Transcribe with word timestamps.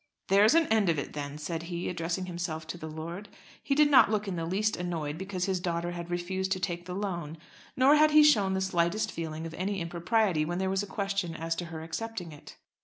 "There's 0.29 0.55
an 0.55 0.65
end 0.71 0.89
of 0.89 0.97
it 0.97 1.13
then," 1.13 1.37
said 1.37 1.61
he, 1.61 1.87
addressing 1.87 2.25
himself 2.25 2.65
to 2.65 2.77
the 2.79 2.89
lord. 2.89 3.29
He 3.61 3.75
did 3.75 3.91
not 3.91 4.09
look 4.09 4.27
in 4.27 4.35
the 4.35 4.47
least 4.47 4.75
annoyed 4.75 5.15
because 5.15 5.45
his 5.45 5.59
daughter 5.59 5.91
had 5.91 6.09
refused 6.09 6.51
to 6.53 6.59
take 6.59 6.87
the 6.87 6.95
loan, 6.95 7.37
nor 7.77 7.95
had 7.97 8.09
he 8.09 8.23
shown 8.23 8.55
the 8.55 8.61
slightest 8.61 9.11
feeling 9.11 9.45
of 9.45 9.53
any 9.53 9.79
impropriety 9.79 10.43
when 10.43 10.57
there 10.57 10.71
was 10.71 10.81
a 10.81 10.87
question 10.87 11.35
as 11.35 11.53
to 11.57 11.65
her 11.65 11.83
accepting 11.83 12.31
it. 12.31 12.57